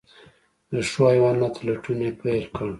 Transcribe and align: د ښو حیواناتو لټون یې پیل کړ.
د 0.71 0.73
ښو 0.89 1.03
حیواناتو 1.13 1.59
لټون 1.67 1.99
یې 2.05 2.11
پیل 2.21 2.43
کړ. 2.55 2.67